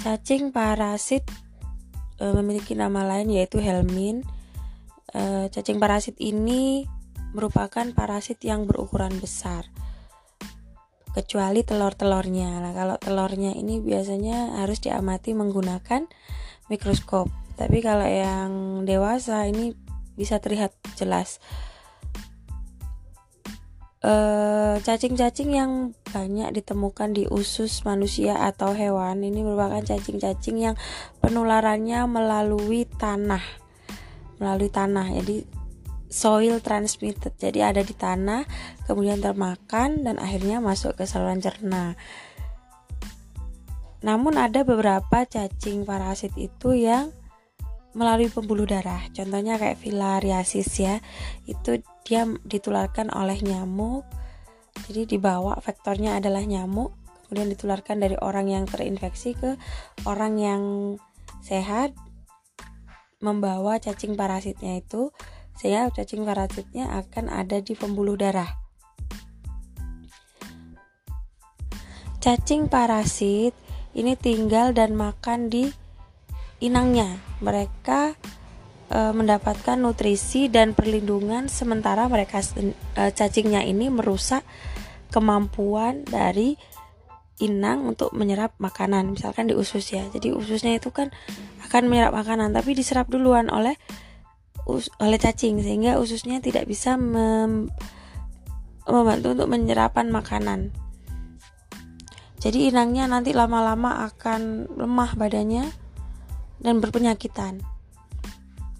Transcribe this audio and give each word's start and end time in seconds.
Cacing 0.00 0.48
parasit 0.48 1.28
e, 2.16 2.24
memiliki 2.32 2.72
nama 2.72 3.04
lain 3.04 3.28
yaitu 3.28 3.60
helmin. 3.60 4.24
E, 5.12 5.52
cacing 5.52 5.76
parasit 5.76 6.16
ini 6.16 6.88
merupakan 7.36 7.84
parasit 7.92 8.40
yang 8.42 8.64
berukuran 8.64 9.12
besar 9.20 9.68
kecuali 11.10 11.66
telur-telurnya. 11.66 12.62
Nah, 12.62 12.72
kalau 12.72 12.96
telurnya 12.96 13.52
ini 13.54 13.82
biasanya 13.82 14.62
harus 14.62 14.78
diamati 14.78 15.34
menggunakan 15.34 16.06
mikroskop. 16.70 17.28
Tapi 17.58 17.82
kalau 17.82 18.06
yang 18.06 18.82
dewasa 18.86 19.44
ini 19.50 19.74
bisa 20.14 20.38
terlihat 20.38 20.72
jelas. 20.96 21.42
Eh, 24.00 24.80
cacing-cacing 24.80 25.52
yang 25.52 25.92
banyak 26.08 26.56
ditemukan 26.56 27.12
di 27.12 27.28
usus 27.28 27.84
manusia 27.84 28.32
atau 28.32 28.72
hewan 28.72 29.20
ini 29.20 29.44
merupakan 29.44 29.84
cacing-cacing 29.84 30.56
yang 30.56 30.76
penularannya 31.20 32.08
melalui 32.08 32.88
tanah. 32.88 33.44
Melalui 34.40 34.72
tanah 34.72 35.04
jadi 35.20 35.44
soil 36.08 36.64
transmitted. 36.64 37.36
Jadi 37.36 37.60
ada 37.60 37.84
di 37.84 37.92
tanah 37.92 38.48
kemudian 38.88 39.20
termakan 39.20 40.00
dan 40.00 40.16
akhirnya 40.16 40.64
masuk 40.64 40.96
ke 40.96 41.04
saluran 41.04 41.44
cerna. 41.44 41.92
Namun 44.00 44.40
ada 44.40 44.64
beberapa 44.64 45.28
cacing 45.28 45.84
parasit 45.84 46.32
itu 46.40 46.72
yang 46.72 47.12
melalui 47.92 48.30
pembuluh 48.30 48.66
darah. 48.66 49.02
Contohnya 49.10 49.58
kayak 49.58 49.78
filariasis 49.82 50.70
ya. 50.78 50.98
Itu 51.46 51.82
dia 52.06 52.26
ditularkan 52.46 53.10
oleh 53.10 53.38
nyamuk. 53.42 54.06
Jadi 54.86 55.18
dibawa 55.18 55.58
vektornya 55.58 56.22
adalah 56.22 56.40
nyamuk, 56.46 56.94
kemudian 57.26 57.50
ditularkan 57.52 58.00
dari 58.00 58.16
orang 58.22 58.46
yang 58.50 58.64
terinfeksi 58.66 59.34
ke 59.34 59.58
orang 60.06 60.38
yang 60.38 60.62
sehat 61.42 61.92
membawa 63.20 63.76
cacing 63.76 64.16
parasitnya 64.16 64.80
itu 64.80 65.12
sehingga 65.58 65.92
cacing 65.92 66.24
parasitnya 66.24 66.88
akan 67.04 67.28
ada 67.28 67.60
di 67.60 67.76
pembuluh 67.76 68.16
darah. 68.16 68.48
Cacing 72.20 72.70
parasit 72.70 73.52
ini 73.92 74.16
tinggal 74.16 74.72
dan 74.72 74.96
makan 74.96 75.52
di 75.52 75.68
inangnya. 76.60 77.18
Mereka 77.40 78.14
e, 78.92 78.98
mendapatkan 79.16 79.80
nutrisi 79.80 80.52
dan 80.52 80.76
perlindungan 80.76 81.48
sementara 81.48 82.06
mereka 82.06 82.44
e, 82.56 82.72
cacingnya 83.12 83.64
ini 83.64 83.88
merusak 83.88 84.44
kemampuan 85.10 86.06
dari 86.06 86.54
inang 87.40 87.88
untuk 87.96 88.12
menyerap 88.12 88.54
makanan. 88.60 89.10
Misalkan 89.10 89.48
di 89.48 89.56
usus 89.56 89.88
ya. 89.90 90.04
Jadi 90.12 90.30
ususnya 90.30 90.76
itu 90.76 90.92
kan 90.92 91.08
akan 91.66 91.88
menyerap 91.88 92.12
makanan 92.14 92.52
tapi 92.52 92.76
diserap 92.76 93.08
duluan 93.08 93.48
oleh 93.48 93.74
us, 94.68 94.92
oleh 95.00 95.16
cacing 95.16 95.64
sehingga 95.64 95.96
ususnya 95.96 96.38
tidak 96.44 96.68
bisa 96.68 97.00
mem, 97.00 97.72
membantu 98.84 99.32
untuk 99.34 99.48
menyerapan 99.48 100.12
makanan. 100.12 100.60
Jadi 102.40 102.72
inangnya 102.72 103.04
nanti 103.04 103.36
lama-lama 103.36 104.08
akan 104.08 104.72
lemah 104.80 105.12
badannya 105.12 105.68
dan 106.60 106.78
berpenyakitan. 106.78 107.60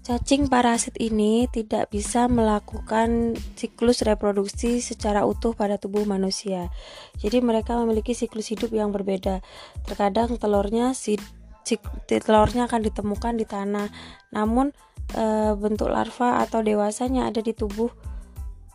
Cacing 0.00 0.48
parasit 0.48 0.96
ini 0.96 1.44
tidak 1.52 1.92
bisa 1.92 2.24
melakukan 2.24 3.36
siklus 3.54 4.00
reproduksi 4.00 4.80
secara 4.80 5.28
utuh 5.28 5.52
pada 5.52 5.76
tubuh 5.76 6.08
manusia. 6.08 6.72
Jadi 7.20 7.44
mereka 7.44 7.76
memiliki 7.78 8.16
siklus 8.16 8.48
hidup 8.48 8.72
yang 8.72 8.90
berbeda. 8.90 9.44
Terkadang 9.84 10.40
telurnya 10.40 10.96
si, 10.96 11.20
si 11.68 11.76
telurnya 12.08 12.66
akan 12.66 12.80
ditemukan 12.80 13.38
di 13.38 13.44
tanah, 13.44 13.92
namun 14.32 14.72
e, 15.12 15.52
bentuk 15.54 15.92
larva 15.92 16.42
atau 16.42 16.64
dewasanya 16.64 17.28
ada 17.28 17.44
di 17.44 17.54
tubuh 17.54 17.92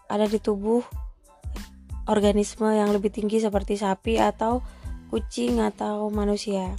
ada 0.05 0.29
di 0.29 0.37
tubuh 0.37 0.85
organisme 2.05 2.69
yang 2.69 2.93
lebih 2.93 3.09
tinggi 3.09 3.41
seperti 3.41 3.81
sapi 3.81 4.21
atau 4.21 4.61
kucing 5.09 5.57
atau 5.57 6.07
manusia. 6.13 6.69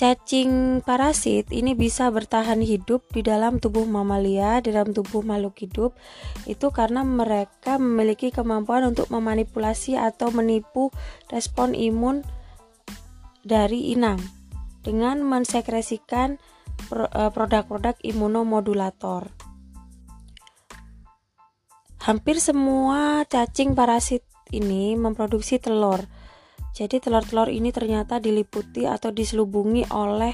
Cacing 0.00 0.80
parasit 0.80 1.52
ini 1.52 1.76
bisa 1.76 2.08
bertahan 2.08 2.64
hidup 2.64 3.04
di 3.12 3.20
dalam 3.20 3.60
tubuh 3.60 3.84
mamalia, 3.84 4.56
di 4.64 4.72
dalam 4.72 4.96
tubuh 4.96 5.20
makhluk 5.20 5.60
hidup. 5.60 5.92
Itu 6.48 6.72
karena 6.72 7.04
mereka 7.04 7.76
memiliki 7.76 8.32
kemampuan 8.32 8.88
untuk 8.88 9.12
memanipulasi 9.12 10.00
atau 10.00 10.32
menipu 10.32 10.88
respon 11.28 11.76
imun 11.76 12.24
dari 13.44 13.92
inang 13.92 14.16
dengan 14.80 15.20
mensekresikan 15.20 16.40
eh, 16.96 17.30
produk-produk 17.36 18.00
imunomodulator. 18.00 19.28
Hampir 22.08 22.40
semua 22.40 23.28
cacing 23.28 23.76
parasit 23.76 24.24
ini 24.48 24.96
memproduksi 24.96 25.60
telur 25.60 26.08
jadi 26.70 27.02
telur-telur 27.02 27.50
ini 27.50 27.74
ternyata 27.74 28.22
diliputi 28.22 28.86
atau 28.86 29.10
diselubungi 29.10 29.90
oleh 29.90 30.32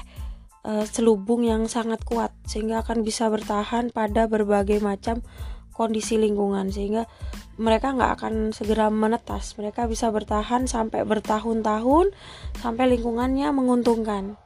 e, 0.61 0.85
selubung 0.85 1.41
yang 1.47 1.65
sangat 1.65 2.05
kuat 2.05 2.29
sehingga 2.45 2.85
akan 2.85 3.01
bisa 3.01 3.31
bertahan 3.31 3.89
pada 3.89 4.29
berbagai 4.29 4.77
macam 4.77 5.25
kondisi 5.73 6.17
lingkungan 6.17 6.73
sehingga 6.73 7.05
mereka 7.57 7.93
nggak 7.93 8.11
akan 8.21 8.33
segera 8.53 8.89
menetas. 8.89 9.57
Mereka 9.57 9.89
bisa 9.89 10.09
bertahan 10.09 10.65
sampai 10.69 11.05
bertahun-tahun 11.05 12.13
sampai 12.57 12.85
lingkungannya 12.97 13.49
menguntungkan. 13.53 14.37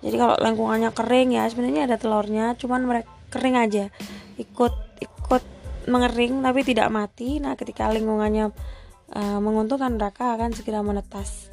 Jadi 0.00 0.16
kalau 0.16 0.34
lingkungannya 0.38 0.90
kering 0.94 1.34
ya 1.36 1.46
sebenarnya 1.46 1.90
ada 1.90 1.96
telurnya 1.98 2.54
cuman 2.58 2.86
mereka 2.86 3.10
kering 3.30 3.56
aja. 3.58 3.84
Ikut 4.38 4.74
ikut 4.98 5.42
mengering 5.86 6.42
tapi 6.42 6.60
tidak 6.66 6.90
mati. 6.90 7.38
Nah 7.38 7.54
ketika 7.54 7.90
lingkungannya 7.90 8.50
uh, 9.14 9.38
menguntungkan 9.42 9.94
mereka 9.94 10.34
akan 10.38 10.50
segera 10.54 10.80
menetas 10.82 11.50